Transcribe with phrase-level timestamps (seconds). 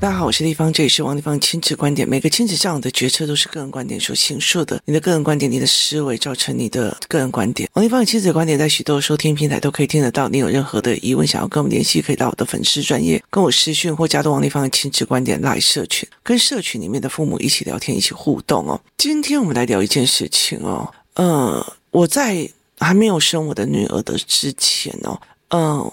[0.00, 2.08] 大家好，我是丽芳，这里是王丽芳亲子观点。
[2.08, 4.80] 每个亲子这样的决策都是个人观点所形塑的。
[4.84, 7.68] 你的个人观点，你的思维造成你的个人观点。
[7.72, 10.28] 王丽芳的亲子观点在许多收听平台都可以听得到。
[10.28, 18.80] 你有任何的疑问，想要跟我们联系，可以到我的粉丝专业跟我私讯，或加入王丽芳的亲子观点来社群，跟社群里面的父母一起聊天，一起互动哦。
[18.96, 22.48] 今天我们来聊一件事情哦，呃，我在
[22.78, 25.92] 还没有生我的女儿的之前哦，嗯、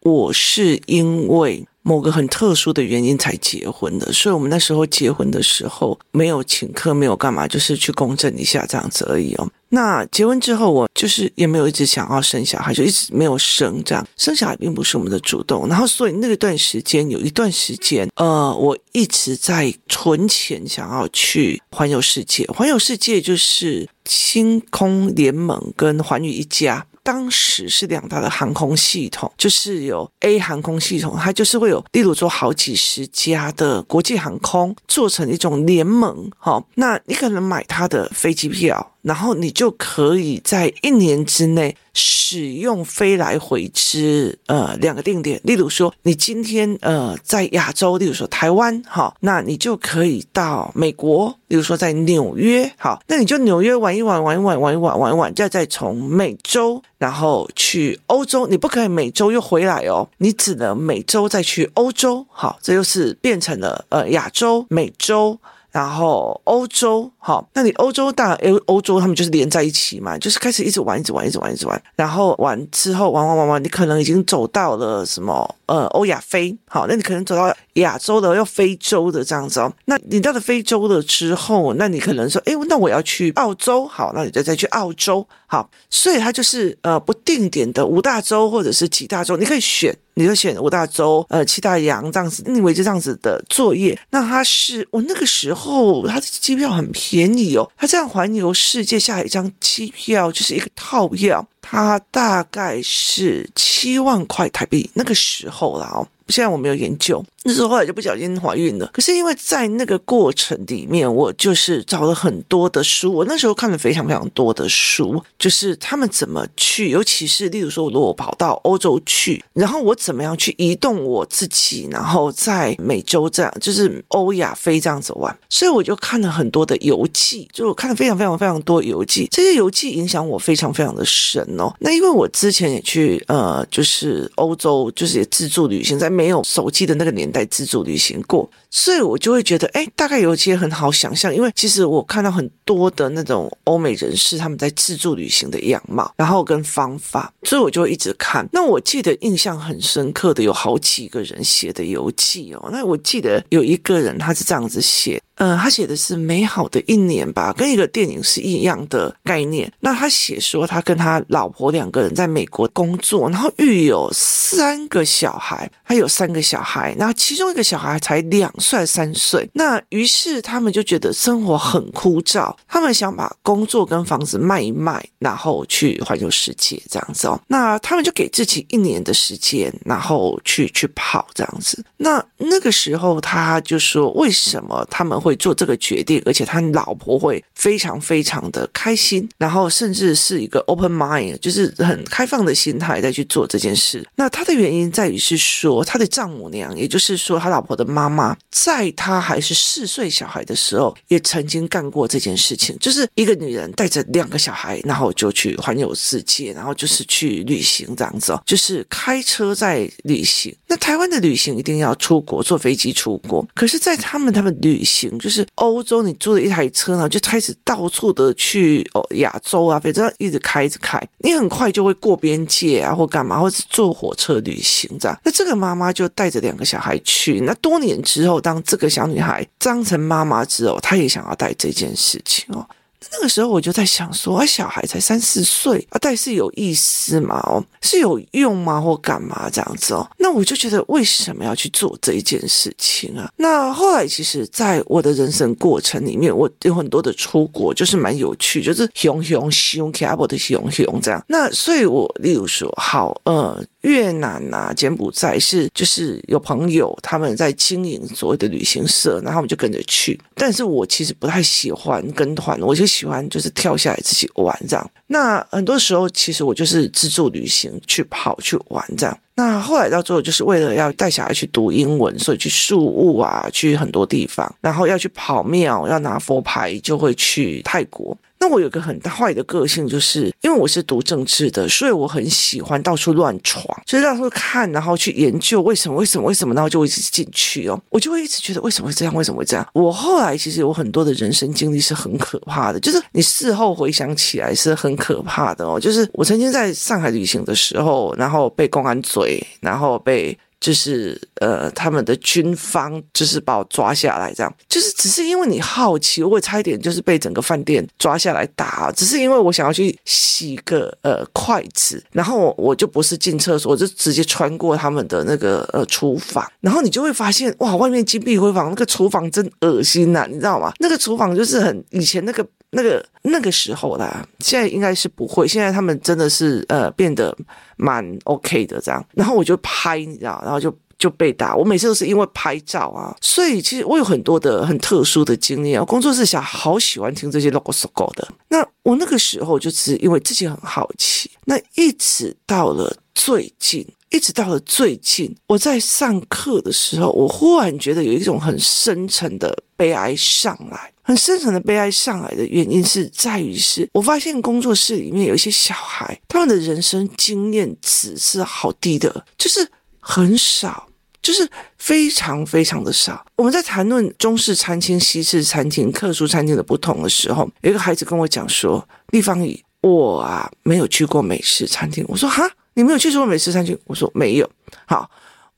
[0.00, 1.64] 我是因为。
[1.82, 9.48] 某个很特殊的原因才结婚的，所以我们那时候结婚的时候没有请客，没有干嘛，就是去公证一下这样子而已哦。
[9.72, 14.04] 那结婚之后，我就是也没有一直想要生小孩，就一直没有生这样。
[14.16, 22.44] 生小孩并不是我们的主动，然后所以那段时间有一段时间，呃，我一直在存钱，想要去环游世界。
[22.48, 26.84] 环游世界就是星空联盟跟环宇一家。
[27.02, 38.92] 当时是两大的航空系统，就是有 A 航空系统，它就是会有，例如说好几十家的国际航空做成一种联盟，哦，那你可能买它的飞机票。
[39.02, 65.38] 然后你就可以在一年之内使用飞来回之呃两个定点，例如说你今天呃在亚洲，例如说台湾，好，那你就可以到美国，例如说在纽约，好，那你就纽约玩一玩，玩一玩，玩一玩，玩一玩，再再从美洲然后去欧洲，你不可以美洲又回来哦，你只能美洲再去欧洲，好，这就是变成了呃亚洲、美洲。
[65.70, 71.82] 然后欧洲，好，那你欧洲大欧欧洲他们就是连在一起嘛，就是开始一直玩，一直玩，一直玩，一直玩。
[71.94, 79.72] 然后玩之后玩玩玩玩，你可能已经走到了什么呃欧亚非，好，那你可能走到亚洲的，又非洲的这样子哦。
[79.84, 85.68] 那你到了非洲了之后，那你可能说，哎，那我要去澳洲，好，那你就再去澳洲，好。
[85.90, 89.94] 所以它就是呃不定点的五大洲或者是几大洲，你可以选。
[90.14, 93.98] 你就选五大洲，呃，七大洋这样子，你以为就这样子的作业？
[94.10, 106.08] 那它是我那个时候，它的机票很便宜哦，它这样环游世界下一张机票就是一个套票，它大概是七万块台币，那个时候了哦。
[106.26, 108.88] 现在我没有研究，那时候后来就不小心怀孕了。
[108.92, 113.12] 可是因为在那个过程里面，我就是找了很多的书。
[113.12, 125.36] 我那时候看了非常非常多的书，就是他们怎么去，尤其是例如说，如果我跑到欧洲去，然后我怎么样去移动我自己，然后在美洲这样，就是欧亚非这样子玩。
[125.48, 129.26] 所以我就看了很多的游记，就我看了非常非常非常多游记。
[129.32, 131.74] 这些游记影响我非常非常的深哦。
[131.80, 136.10] 那因为我之前也去呃，就是欧洲，就是也自助旅行在。
[136.20, 148.46] 没有手机的那个年代，自助旅行过，所以我就会觉得，哎，大概有些很好想象，因为其实我看到很多的那种欧美人士他们在自助旅行的样貌，然后跟方法，所以我就一直看。
[148.52, 155.22] 那我记得印象很深刻的有好几个人写的游记哦，那我记得有一个人他是这样子写。
[155.40, 159.72] 呃，他写的是美好的一年吧，跟一个电影是一样的概念。
[159.80, 169.48] 那他写说，他跟他老婆两个人在美国工作，然后育有三个小孩，他有三个小孩，那其中一个小孩才两岁三岁。
[169.54, 177.40] 那于是他们就觉得生活很枯燥，他们想把工作跟房子卖一卖，然后去环游世界这样子哦。
[177.46, 181.82] 那他们就给自己一年的时间，然后去去跑这样子。
[181.96, 194.04] 那那个时候他就说，为什么他们会会做这个决定，而且他老婆会非常非常的开心，然后甚至是一个 open mind，就是很开放的心态再去做这件事。
[194.16, 210.52] 那他的原因在于是说，他的丈母娘，也就是说他老婆的妈妈，在他还是四岁小孩的时候，也曾经干过这件事情，就是一个女人带着两个小孩，然后就去环游世界，然后就是去旅行这样子哦，就是开车在旅行。
[210.66, 215.19] 那台湾的旅行一定要出国坐飞机出国，可是，在他们他们旅行。
[215.20, 225.20] 就是欧洲，你租了一台车呢，就开始到处的去哦，亚洲啊，反正一直开，一直开，你很快就会过边界啊，或干嘛，或是坐火车旅行这样。
[225.24, 227.40] 那这个妈妈就带着两个小孩去。
[227.40, 232.66] 那多年之后，当这个小女孩当成妈妈之后，她也想要带这件事情哦。
[233.12, 237.40] 那个时候我就在想说，啊，小孩才三四岁啊，带是有意思吗？
[237.46, 238.80] 哦，是有用吗？
[238.80, 240.08] 或干嘛这样子哦？
[240.18, 243.30] 那我就觉得为什么要去做这一件事情啊？
[243.36, 251.24] 那后来其实，在我的人生过程里面，我有很多的出国，就是蛮有趣，就是熊熊熊卡布的熊熊这样。
[251.28, 253.64] 那所以，我例如说，好，呃。
[253.82, 260.20] 越南啊，柬埔寨是就是有朋友他们在经营所谓的旅行社，然后我们就跟着去。
[260.34, 264.90] 但是我其实不太喜欢跟团，我就喜欢就是跳下来自己玩这样。
[265.06, 269.18] 那很多时候其实我就是自助旅行去跑去玩这样。
[269.34, 278.16] 那后来到最后，就是为了要带小孩去读英文，所以去宿务啊，去很多地方，然后要去跑庙，要拿佛牌，就会去泰国。
[278.42, 289.68] 那我有个很坏的个性，就是因为我是读政治的，所以我很喜欢到处乱闯，就是到处看，然后去研究为什么为什么为什么，然后就一直进去哦，我就会一直觉得为什么会这样，为什么会这样。
[289.74, 295.78] 我后来其实有很多的人生经历是很可怕的，就是你事后回想起来是很可怕的哦。
[295.78, 300.36] 就是我曾经在上海旅行的时候，然后被公安追，然后被。
[300.60, 320.72] 就是呃，他们的军方就是把我抓下来，这样就是只是因为你好奇，我差一点就是被整个饭店抓下来打，只是因为我想要去洗个呃筷子，然后我就不是进厕所，我就直接穿过他们的那个呃厨房，然后你就会发现哇，外面金碧辉煌，那个厨房真恶心呐、你知道吗？
[320.78, 322.46] 那个厨房就是很以前那个。
[322.70, 325.46] 那个那个时候啦，现在应该是不会。
[325.46, 327.36] 现在他们真的是呃变得
[327.76, 329.04] 蛮 OK 的这样。
[329.14, 331.56] 然后我就拍，你知道，然后就就被打。
[331.56, 335.84] 我每次都是因为拍照啊，所以其实我有很多的很特殊的经验啊。
[335.84, 338.28] 工作室小好喜欢听这些 logo logo 的。
[338.48, 341.30] 那我那个时候就是因为自己很好奇。
[341.44, 343.86] 那一直到了最近。
[344.12, 350.92] 一直到了最近，我在上课的时候，我忽然觉得有一种很深沉的悲哀上来。
[351.10, 359.68] 很深层的悲哀上来的原因是在于是，我发现工作室里面有一些小孩，他们的人生经验值是好低的，就是
[359.98, 360.86] 很少，
[361.20, 363.26] 就是非常非常的少。
[363.34, 373.76] 我们在谈论中式餐厅、西式餐厅、特殊餐厅的不同的时候，有一个孩子跟我讲说：“立方体，我啊没有去过美式餐厅。”我说：“哈。”你没有去过美式餐厅？
[373.84, 374.48] 我说没有。
[374.86, 375.10] 好，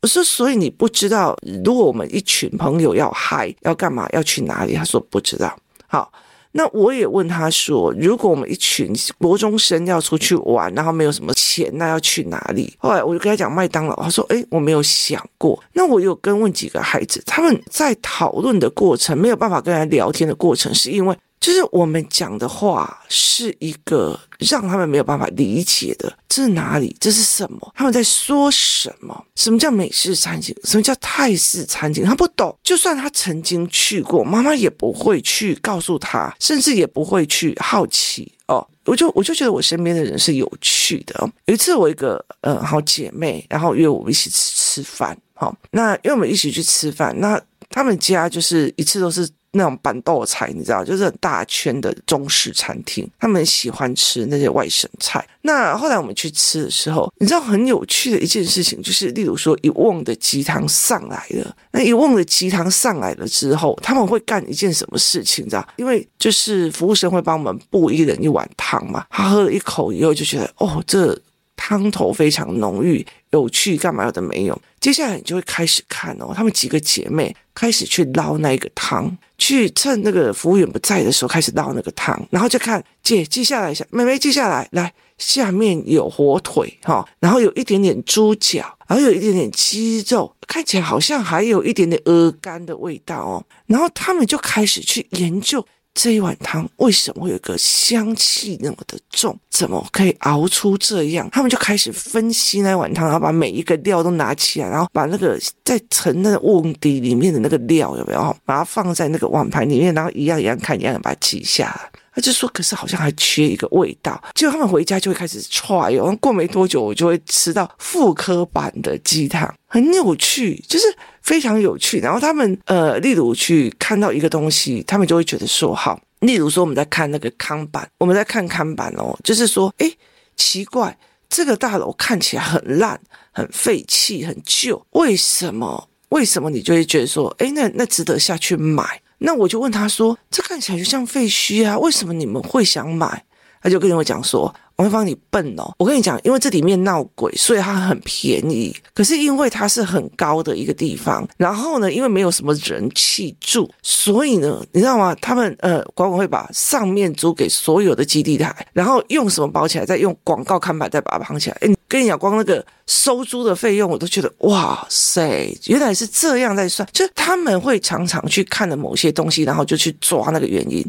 [0.02, 4.74] 我说所以你不知道，如果我们一群朋友要嗨，要干嘛，要去哪里？
[4.74, 5.56] 他说不知道。
[5.86, 6.12] 好，
[6.50, 12.74] 那我也问他说，如果我们一群国中生要出去玩，然后没有什么钱，那要去哪里？
[12.78, 15.62] 后来我就跟他讲麦当劳，他说诶，我没有想过。
[15.72, 21.16] 那我有跟问几个孩子，他们在讨论的过程没有办法跟人聊天的过程，是因为。
[21.42, 26.96] 就是我们讲的话是一个让他们没有办法理解的，这是哪里？
[27.00, 27.72] 这是什么？
[27.74, 29.26] 他们在说什么？
[29.34, 30.56] 什么叫美式餐厅？
[30.62, 32.04] 什么叫泰式餐厅？
[32.04, 32.56] 他不懂。
[32.62, 38.64] 就算他曾经去过，妈妈也不会去告诉他，甚至也不会去好奇哦。
[38.84, 41.28] 我就我就觉得我身边的人是有趣的。
[41.46, 49.28] 有一次我一个呃好姐妹，然后约我们一起吃吃饭，好、哦，那约我们一起去吃饭，那他们家就是一次都是。
[49.52, 55.24] 那种板豆菜，你知道，就是很大圈的中式餐厅，他们喜欢吃那些外省菜。
[55.42, 65.66] 那后来我们去吃的时候，你知道很有趣的一件事情，就是例如说一瓮的鸡汤上来了，那一瓮的鸡汤上来了之后，他们会干一件什么事情，你知道？
[65.76, 71.18] 因为就是服务生会帮我们布一人一碗汤嘛，他喝了一口以后就觉得，哦，这
[71.64, 73.06] 汤头非常浓郁。
[73.30, 95.64] 有趣干嘛有的没有，接下来你就会开始看哦，他们几个姐妹开始去捞那个汤，去趁那个服务员不在的时候开始捞那个汤，然后就看姐记下来一下，妹妹记下来，来下面有火腿哈，然后有一点点猪脚，然后有一点点鸡肉，看起来好像还有一点点鹅肝的味道哦，然后他们就开始去研究。
[95.94, 99.38] 这一碗汤为什么会有个香气那么的重？
[99.50, 101.28] 怎么可以熬出这样？
[101.30, 108.36] 他们就开始分析那碗汤，然后把每一个料都拿起来，然后把那个在盛那个瓮底里面的那个料有没有？
[108.44, 111.90] 把它放在那个碗盘里面，然后一样一样看，一样把它记下来。
[112.14, 116.14] 他就说：“可是好像还缺一个味道。”结果他们回家就会开始踹哟。
[116.20, 120.84] 过没多久，我就会吃到复刻版的鸡汤，很有趣，就是
[121.22, 121.98] 非常有趣。
[122.00, 126.00] 然后他们呃，例如去看到一个东西，他们就会觉得说好。
[126.20, 129.96] 例如说我们在看那个看板，我们在看看板哦，就是说，诶，
[130.36, 130.96] 奇怪，
[131.28, 133.00] 这个大楼看起来很烂、
[133.32, 135.88] 很废弃、很旧，为什么？
[136.10, 139.00] 为什么你就会觉得说，诶，那那值得下去买？
[139.18, 143.24] 那我就问他说：“这看起来就像废墟啊，为什么你们会想买？”
[143.62, 144.54] 他就跟我讲说。
[144.76, 145.72] 王芳，你笨哦！
[145.78, 148.74] 我跟你讲，因为这里面闹鬼，所以它很便宜。
[148.94, 155.14] 可是因为它是很高的一个地方，然后呢，因为没有什么人气住，所以呢，你知道吗？
[155.20, 159.84] 他们呃，管委会把上面租给所有的基地台，然后用什么包起来？
[159.84, 161.56] 再用广告看板再把它绑起来。
[161.60, 166.88] 诶，跟你讲，光那个收租的费用，我都觉得哇塞，原来是这样在算。
[166.92, 170.84] 就他们会常常去看的某些东西，然后就去抓那个原因，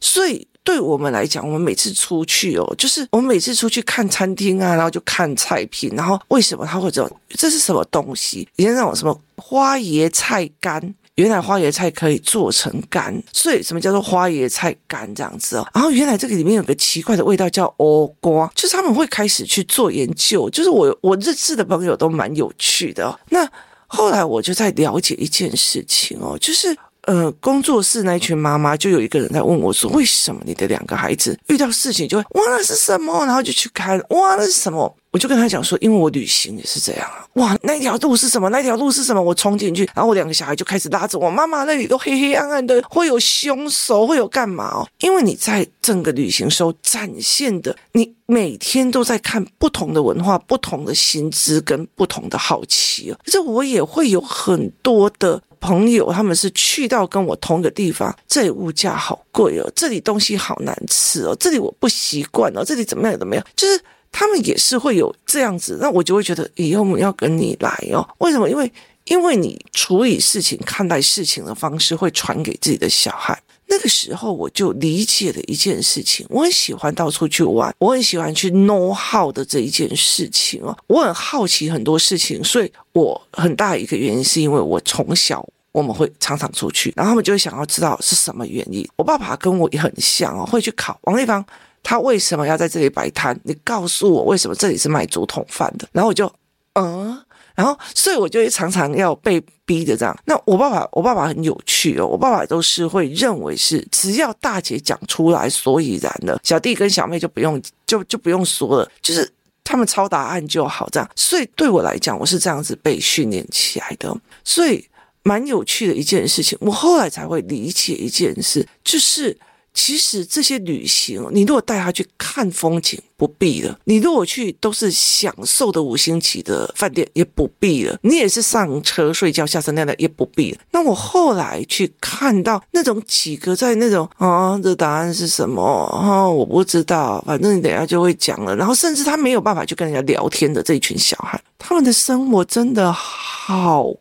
[0.00, 0.48] 所以。
[0.68, 7.20] 对我们来讲，我们每次出去哦，就是我们每次出去看餐厅啊，然后就看菜品，然后为什么他会这种？
[7.30, 8.46] 这是什么东西？
[8.56, 10.94] 以前那种什么花椰菜干。
[11.14, 15.66] 原来花椰菜可以做成干，所以什么叫做花椰菜干这样子哦？
[15.72, 23.18] 然后原来这个里面有个奇怪的味道叫欧瓜，就是他们会开始去做研究，就是我我认识的朋友都蛮有趣的哦。
[23.30, 23.48] 那
[23.86, 26.76] 后来我就在了解一件事情哦，就是。
[27.08, 33.24] 呃，工作室那一群妈妈就有一个人在问我说：“为什么你的两个孩子遇到事情就会哇，那是什么？
[33.24, 38.50] 然后就去看哇，那是什么？”我就跟他讲说：“因为我旅行也是这样啊，哇，那条路是什么？
[38.50, 39.22] 那条路是什么？
[39.22, 44.86] 我冲进去，然后我两个小孩就开始拉着我妈妈，那里都黑黑暗暗的，会有凶手，会有干嘛哦？
[45.00, 53.18] 因为你在整个旅行时候展现的，你每天都在看不同的文化、不同的薪资跟不同的好奇哦。
[53.24, 68.48] 这我也会有很多的。”朋友，他们是去到跟我同一个地方，这里物价好贵哦，这里东西好难吃哦，这里我不习惯哦，这里怎么样怎么样，就是他们也是会有这样子，那我就会觉得以后我们要跟你来哦，为什么？
[68.48, 68.72] 因为
[69.04, 73.40] 因为你处理事情、看待事情的方式会传给自己的小孩。
[73.70, 88.88] 那个时候我就理解了一件事情，我很喜欢到处去玩，我很喜欢去 know how 的这一件事情哦，我很好奇很多事情，所以我很大一个原因是因为我从小我们会常常出去，然后他们就会想要知道是什么原因。
[88.96, 91.44] 我爸爸跟我也很像哦，会去考王立芳，
[91.82, 93.38] 他为什么要在这里摆摊？
[93.44, 95.86] 你告诉我为什么这里是卖竹筒饭的？
[95.92, 96.32] 然后我就
[96.72, 97.20] 嗯。
[97.58, 100.16] 然后，所以我就常常要被逼的这样。
[100.26, 102.06] 那我爸爸，我爸爸很有趣哦。
[102.06, 109.28] 我爸爸都是会认为是，只要大姐讲出来，所以然的，小弟跟小妹就不用，就就不用说了，就是
[109.64, 111.10] 他们抄答案就好这样。
[111.16, 114.16] 所以对我来讲，我是这样子被训练起来的。
[114.44, 114.86] 所以
[115.24, 119.36] 蛮有趣的一件事情，我后来才会理解一件事，就是。
[119.80, 127.96] 其实这些旅行，你如果带他去看风景，不必了；你如果去都是享受的五星级的饭店，也不必了。
[128.02, 130.58] 你也是上车睡觉、下车那样的，也不必了。
[130.72, 135.62] 那我后来去看到那种几个在那种啊，这答案是什么？
[135.62, 138.56] 啊，我不知道，反正你等下就会讲了。
[138.56, 143.94] 然后甚至他没有办法去跟人家聊天的这一群小孩，他们的生活真的好。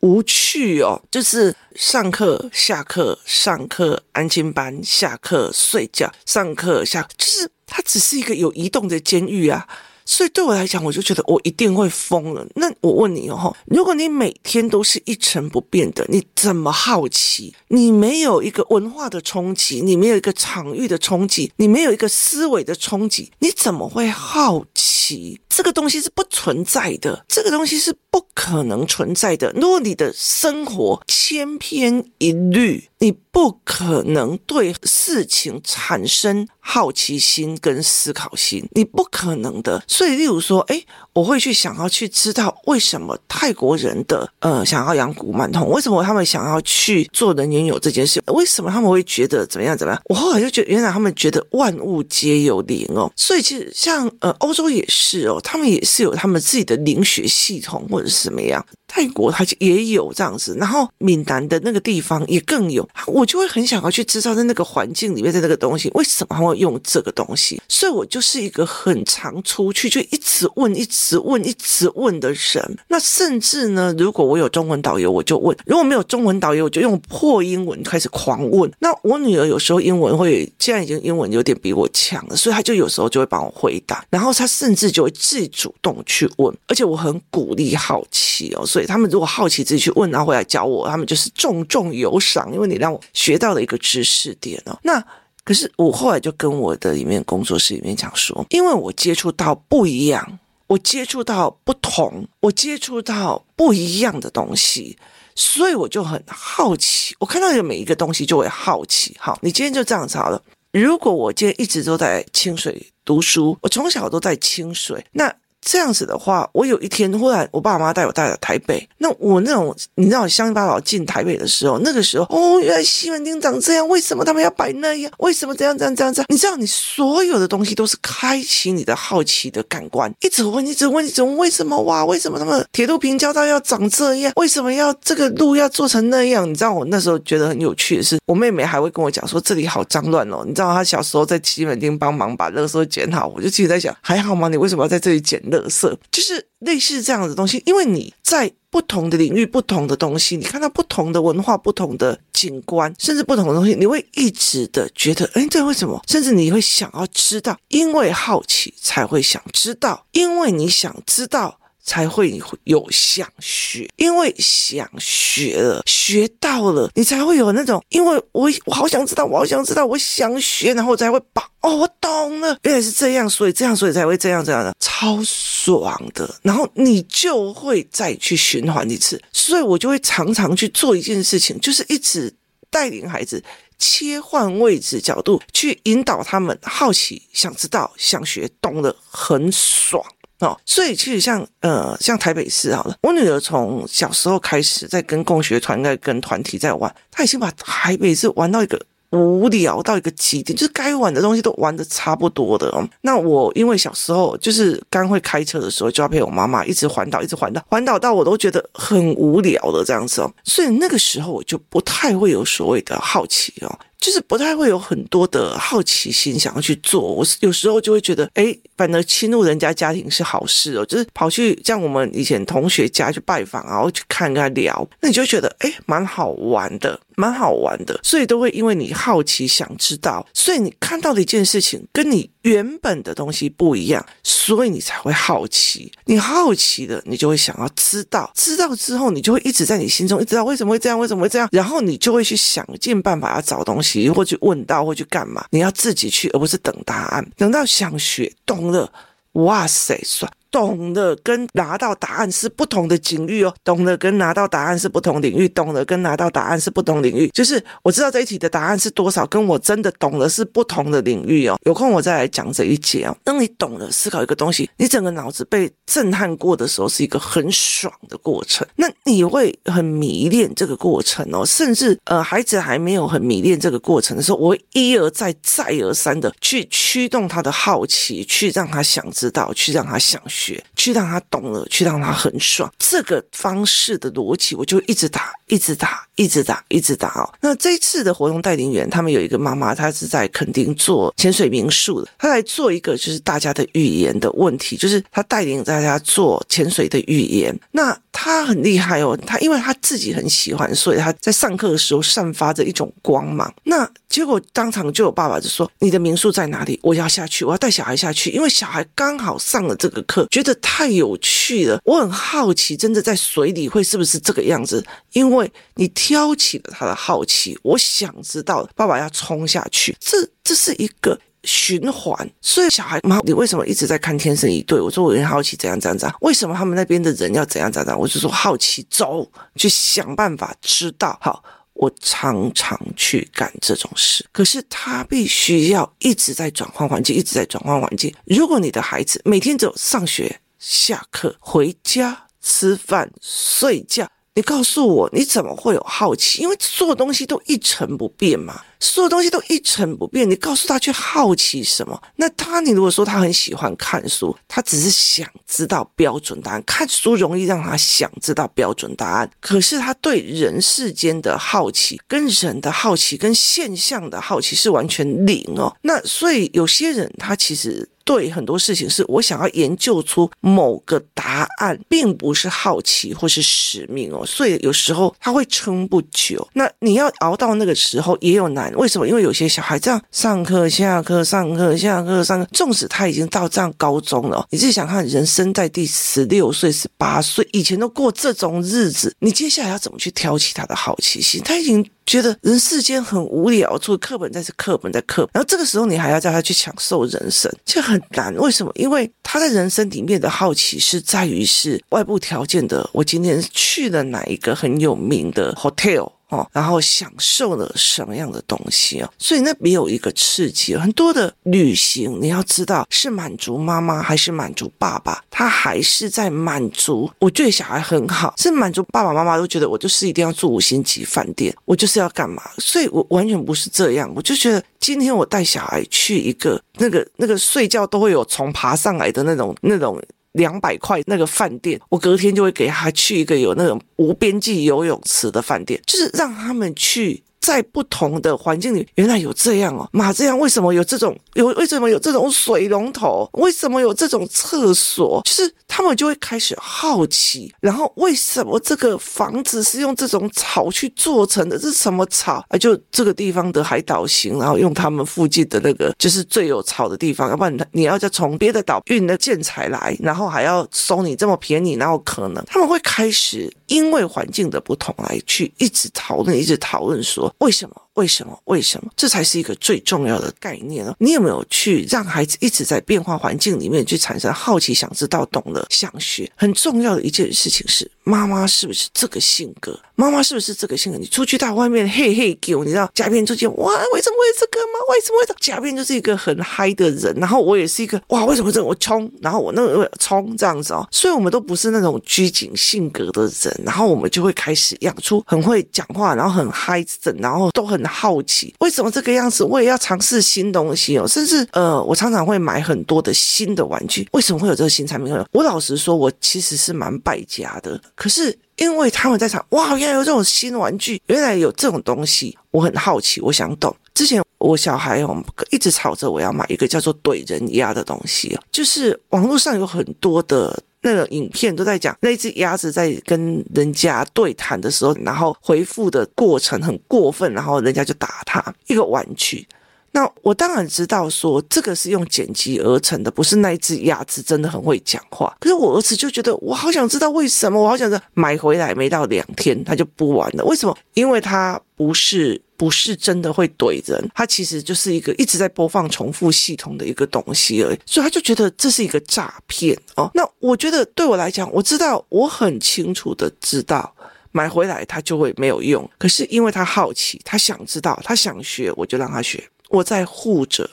[0.00, 9.66] 无趣哦，就是上课、下课、上课、安亲班、下课、睡觉、上课、下，就是它只是一个有移动的监狱啊。
[10.06, 12.44] 所以对我来讲，我就觉得我一定会疯了。
[12.56, 17.54] 那我问你哦，如果你每天都是一成不变的，你怎么好奇？
[17.68, 25.40] 你没有一个文化的冲击，你没有一个场域的冲击，你没有一个思维的冲击，你怎么会好奇？
[25.48, 29.52] 这个东西是不存在的，这个东西是不可能存在的。
[29.52, 39.82] 如果你的生活千篇一律，你不可能对事情产生好奇心跟思考心，你不可能的。
[39.86, 50.02] 所以，例如说，诶，我会去想要去知道为什么泰国人的呃想要养古曼童，为什么他们想要去做人拥有这件事，为什么他们会觉得怎么样怎么样？
[50.06, 53.10] 我后来就觉得，原来他们觉得万物皆有灵哦。
[53.16, 58.64] 所以，其实像呃欧洲也是哦，他们也是有他们自己的灵学系统或是什么样。
[58.92, 72.78] 泰国它也有这样子，然后闽南的那个地方也更有，我就会很想要去知道在那个环境里面的那个东西为什么他会用这个东西，所以我就是一个很常出去就一直问、一直问、一直问的人。
[72.88, 78.68] 那甚至呢，如果我有中文导游，我就问；如果没有中文导游，我就用破英文开始狂问。
[78.80, 88.86] 那我女儿有时候英文会，现在已经英文有点比我强了，所以她就有时候就会帮我回答，然后她甚至就会自己主动去问，而且我很鼓励她好奇哦，所以。
[88.86, 94.78] 他们如果好奇自己去问，然后回来教我，他们就是重重有赏，因为你让我学到了一个知识点哦。
[94.84, 95.04] 那
[95.42, 104.96] 可是我后来就跟我的里面工作室里面讲说，因为我接触到不一样，我接触到不同，我接触到不一样的东西，
[105.34, 107.16] 所以我就很好奇。
[107.18, 109.16] 我看到有每一个东西就会好奇。
[109.18, 110.40] 好，你今天就这样子好了。
[110.72, 115.34] 如果我今天一直都在清水读书，我从小都在清水，那。
[115.60, 125.12] 这样子的话，我有一天忽然，我爸妈带我带到台北，那我那种你知道，乡巴佬进台北的时候，那个时候哦，原来西门町长这样，为什么他们要摆那样？
[125.18, 126.26] 为什么这样这样这样这样？
[126.30, 132.04] 你知道，你所有的东西都是开启你的好奇的感官，一直问，一直问，一直问，为什么哇？
[132.06, 134.32] 为什么他们铁路平交道要长这样？
[134.36, 136.48] 为什么要这个路要做成那样？
[136.48, 140.42] 你知道，我那时候觉得很有趣的是，我妹妹还会跟我讲说这里好脏乱哦。
[140.46, 144.48] 你知道，她小时候在西门町帮忙把垃圾捡好，我就自己在想，还好吗？
[144.48, 145.38] 你为什么要在这里捡？
[145.50, 156.00] 乐色就是类似这样的东西，因为你在不同的领域、不同的东西，你看到不同的文化、不同的景观，甚至不同的东西，你会一直的觉得，哎，这为什么？
[156.06, 176.32] 甚至你会想要知道，因为好奇才会想知道，因为你想知道，才会有想学，因为想学了，学到了，你才会有那种，因为我我好想知道，我好想知道，我想学，然后我才会把哦，我懂了，原来是这样，所以这样，所以才会这样这样的，超爽的。
[176.42, 182.32] 然后你就会再去循环一次，所以我就会常常去做一件事情，就是一直
[182.70, 183.42] 带领孩子
[183.78, 190.04] 切换位置角度，去引导他们好奇、想知道、想学，懂了，很爽。
[190.40, 198.80] 哦，所以其实像呃像台北市好了，我女儿从小时候开始在跟共学团在跟团体在玩，她已经把台北市玩到一个
[199.10, 202.88] 无聊到一个极点，就是该玩的东西都玩得差不多的哦。
[203.02, 210.32] 那我因为小时候就是刚会开车的时候，就要陪我妈妈一直环岛，一直环岛，环岛到我都觉得很无聊的这样子哦。
[210.44, 213.78] 所以那个时候我就不太会有所谓的好奇哦。
[214.00, 220.86] 就是不太会有很多的好奇心想要去做，我有时候就会觉得，哎，反而侵入人家家庭是好事哦。
[220.86, 228.00] 就是跑去像我们以前同学家去拜访，然后去看跟他聊，那你就觉得，哎，蛮好玩的，蛮好玩的。
[228.02, 235.92] 所以都会因为你好奇想知道，所以你看到的一件事情跟你原本的东西不一样，所以你才会好奇。
[236.06, 243.89] 你好奇的，你就会想要知道，知道之后，你就会一直在你心中一直知道为什么会这样，为什么会这样，然后你就会去想尽办法要找东西。
[244.10, 245.44] 或去问到，或去干嘛？
[245.50, 247.30] 你要自己去，而不是等答案。
[247.36, 248.92] 等到想学懂了，
[249.32, 250.30] 哇塞，算。
[250.50, 257.28] 懂的跟拿到答案是不同的领域哦，懂的跟拿到答案是不同领域，懂的跟拿到答案是不同领域。
[257.28, 261.56] 就是我知道这一题的答案是多少，跟我真的懂的是不同的领域哦。
[261.64, 263.16] 有空我再来讲这一节哦。
[263.22, 268.66] 当你懂了思考一个东西，你整个脑子被震撼过的时候，是一个很爽的过程。
[268.76, 280.39] 那你会很迷恋这个过程哦，甚至呃，孩子还没有很迷恋这个过程的时候，我会一而再、再而三的去驱动他的好奇，去让他想知道，去让他想学。
[280.40, 287.28] 学去让他懂了，去让他很爽，这个方式的逻辑，我就一直打，一直打，一直打，一直打哦。
[287.42, 297.54] 那这一次的活动带领员，他们有一个妈妈，她是在垦丁做潜水民宿的，她来做一个就是大家的语言的问题，就是她带领大家做潜水的语言。
[297.72, 303.52] 那她很厉害哦，她因为她自己很喜欢，所以她在上课的时候散发着一种光芒。
[303.64, 306.78] 那结果当场就有爸爸就说：“你的民宿在哪里？
[306.82, 314.84] 我要下去，我要带小孩下去，因为小孩刚好上了这个课。”觉得太有趣了，我很好奇，真的在水里会是不是这个样子？
[315.12, 322.30] 因为你挑起了他的好奇，我想知道，爸爸要冲下去，这这是一个循环。
[322.40, 324.78] 所以小孩妈，你为什么一直在看《天生一对》？
[324.84, 326.16] 我说我很好奇，怎样怎样怎样？
[326.20, 327.98] 为什么他们那边的人要怎样怎样？
[327.98, 331.18] 我就说好奇，走，去想办法知道。
[331.20, 331.42] 好。
[331.80, 338.14] 我常常去干这种事，可是他必须要一直在转换环境，一直在转换环境。
[338.26, 346.42] 如果你的孩子每天走上学、下课、回家、吃饭、睡觉，你告诉我，你怎么会有好奇？
[346.42, 348.60] 因为所有东西都一成不变嘛。
[348.80, 352.02] 所有东西都一成不变，你告诉他去好奇什么？
[352.16, 356.62] 那他，你如果说他很喜欢看书，他只是想知道标准答案。
[356.66, 365.76] 看书容易让他想知道标准答案，可是他对人世间的好奇、跟人的好奇、跟现象的好奇是完全零哦。
[365.82, 374.24] 那所以有些人他其实对很多事情是我想要研究出某个答案，并不是好奇或是使命哦。
[374.24, 376.48] 所以有时候他会撑不久。
[376.54, 378.69] 那你要熬到那个时候也有难。
[378.76, 379.06] 为什么？
[379.06, 391.40] 因为有些小孩这样上课、下课、上课、下课、上课，纵使他已经到这样高中了，你自己想看，人生在第十六岁、十八岁以前都过这种日子，你接下来要怎么去挑起他的好奇心？
[391.44, 398.34] 他已经觉得人世间很无聊，除了课本再是课本再课本，然后这个时候你还要叫他去享受人生，这很难。
[398.36, 398.72] 为什么？
[398.74, 402.88] 因为他在人生里面的好奇是在于是外部条件的。
[402.92, 406.12] 我今天去了哪一个很有名的 hotel？
[406.30, 409.10] 哦，然后享受了什么样的东西啊？
[409.18, 410.74] 所以那没有一个刺激。
[410.76, 415.22] 很多的旅行，你要知道是满足妈妈还是满足爸爸？
[415.30, 417.10] 他还是在满足。
[417.18, 422.42] 我对小孩很好，是满足爸爸妈妈都觉得我就是一定要住五星级饭店，我就是要干嘛？
[422.58, 424.10] 所以我完全不是这样。
[424.14, 430.00] 我就觉得今天我带小孩去一个那个那个睡觉都会有虫爬上来的那种那种。
[430.32, 441.46] 两百块那个饭店，我隔天就会给他去一个有那种无边际游泳池的饭店，就是让他们去在不同的环境里，原来有这样哦，马这样为什么有这种有？
[441.54, 443.28] 为什么有这种水龙头？
[443.34, 445.22] 为什么有这种厕所？
[445.24, 451.58] 就是他们就会开始好奇，然后为什么这个房子是用这种草去做成的？
[451.58, 452.58] 这是什么草啊？
[452.58, 467.32] 就这个地方的海岛型，然后用他们附近的那个就是最有草的地方，要不然你要再从别的岛运的建材来，然后还要收你这么便宜，然后可能他们会开始因为环境的不同来去一直讨论，一直讨论说。
[467.38, 467.82] 为什么？
[467.94, 468.38] 为什么？
[468.44, 468.90] 为什么？
[468.96, 470.94] 这才是一个最重要的概念哦。
[470.98, 476.30] 你有没有去让孩子一直在变化环境里面去产生好奇、想知道、懂了、想学？
[476.36, 479.78] 很重要的一件事情是，妈妈是不是这个性格？
[479.96, 480.98] 妈妈是不是这个性格？
[480.98, 484.78] 你出去到外面嘿嘿叫，你知道，甲编出去哇，为什么会这个吗？
[484.90, 485.34] 为什么会这？
[485.40, 490.86] 甲编就是一个很嗨的人，然后我也是一个哇，为什么这个我冲，然后我那个冲这样子哦。
[490.92, 497.79] 所以我们都不是那种拘谨性格的人，然后我们就会开始养出很会讲话，然后很嗨的，然后都很。
[497.80, 501.08] 很好奇为什么这个样子，我也要尝试新东西哦。
[501.08, 504.06] 甚至呃，我常常会买很多的新的玩具。
[504.12, 505.14] 为什么会有这个新产品？
[505.32, 507.80] 我老实说，我其实是蛮败家的。
[507.94, 513.74] 可是因为他们在讲，哇，原来有这种新玩具，原来有这种东西，我很好奇，我想懂。
[513.94, 520.62] 之前我小孩哦，一直吵着我要买一个叫做怼人鸭的东西，就是网络上有很多的。
[520.82, 529.46] 那个影片都在讲那只鸭子在跟人家对谈的时候，然后回复的过程很过分，然后人家就打他一个玩具。
[529.92, 535.36] 那我当然知道说这个是用剪辑而成的，不是那一只鸭子真的很会讲话。
[535.40, 540.76] 可是我儿子就觉得我好想知道为什么，我好想知道买回来没到两天他就不玩了，为什么？
[540.94, 542.40] 因为他不是。
[542.60, 550.10] 不是真的会怼人，它其实就是一个一直在播放重复系统的一个东西而已，所以他就觉得这是一个诈骗哦。
[550.12, 553.90] 那我觉得对我来讲，我知道我很清楚的知道
[554.32, 560.68] 买回来他就会没有用，可是因为他好奇，他想知道，他想学，我就让他学，我在护着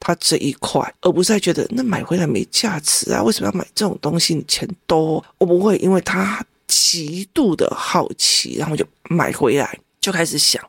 [0.00, 4.34] 他这一块，而不是在觉得那买回来没价值啊，为什么要买这种东西？
[4.34, 10.62] 你钱多，我不会，因为他极度的好奇，然后就买回来就开始想。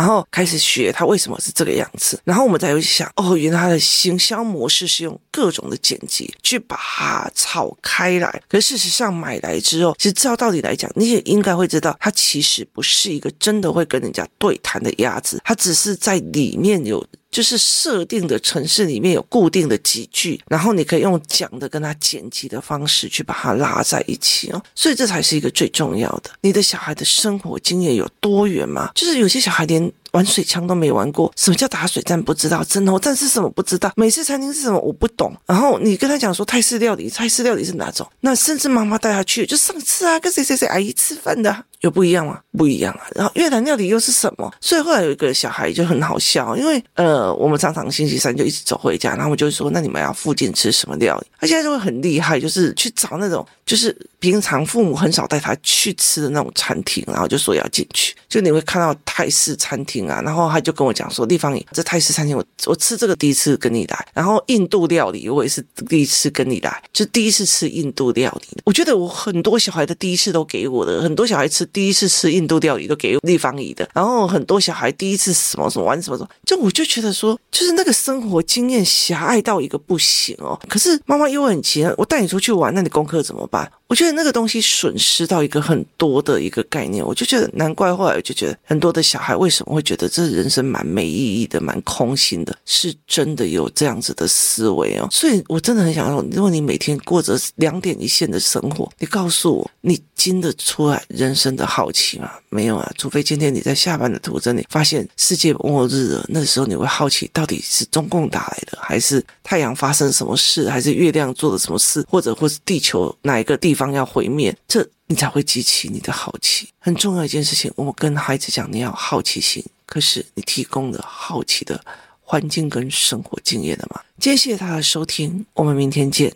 [0.00, 8.42] 然后开始学它为什么是这个样子，然后我们再会想，哦，原来它的行销模式是用各种的剪辑去把它炒开来。
[8.48, 17.06] 可事实上买来之后，其实照道理来讲，你也应该会知道，它其实不是一个真的会跟人家对谈的鸭子，它只是在里面有。
[17.30, 26.30] 就是设定的城市里面有固定的几句，然后你可以用讲的跟他剪辑的方式去把它拉在一起哦，所以这才是一个最重要的。
[26.40, 28.90] 你的小孩的生活经验有多远吗？
[28.94, 35.32] 就是有些小孩连玩水枪都没玩过，什么叫打水战不知道，蒸笼战是什么不知道，美式餐厅是什么我不懂。
[35.46, 38.04] 然后你跟他讲说泰式料理，泰式料理是哪种？
[38.20, 41.64] 那甚至妈妈带他去，就上次啊跟谁谁谁阿姨吃饭的。
[41.80, 42.40] 有不一样吗？
[42.56, 43.00] 不一样啊。
[43.14, 44.52] 然后越南料理又是什么？
[44.60, 51.26] 所以后来有一个小孩就很好笑，因为呃，我们常常星期三就一起走回家，然后我们就说，那你们要附近吃什么料理？
[51.38, 58.14] 他现在就会很厉害，就是去找那种就是平常父母很少带他去吃的那种餐厅，然后就说要进去。
[58.28, 68.58] 就你会看到泰式餐厅啊，然后他就跟我讲说，地方这泰式餐厅我我吃这个第一次跟你来，然后印度料理我也是第一次跟你来，就第一次吃印度料理。
[68.64, 71.66] 我觉得我很多小孩的第一次都给我的，很多小孩吃。
[71.72, 80.58] 第一次吃印度料理都给立方仪的，然后很多小孩第一次什么什么玩什么什么，就我就觉得说，就是那个生活经验狭隘到一个不行哦。
[80.68, 83.70] 可是妈妈又很急，我带你出去玩，那你功课怎么办？
[83.90, 87.92] 我觉得那个东西损失到一个很多的一个概念，我就觉得难怪。
[87.92, 95.08] 后来我就觉得很多的小孩为什么会觉得这人生蛮没意义的，蛮空心的，是真的有这样子的思维哦。
[95.10, 102.30] 所以我真的很想说，如果你每天过着两点一线的生活，你告诉我，你经得出来人生的好奇吗？
[102.48, 113.79] 没有啊，除非今天你在下班的途中，你发现世界末日了，那时候你会好奇，到底是中共打来的，还是太阳发生什么事，还是月亮做了什么事，或者或是地球哪一个地方？
[113.80, 116.68] 方要毁灭，这你才会激起你的好奇。
[116.78, 119.64] 很重要一件事情，我跟孩子讲，你要好奇心。
[119.86, 121.82] 可是你提供了好奇的
[122.20, 124.02] 环境跟生活经验了吗？
[124.18, 126.32] 谢谢大家的收听，我们明天见。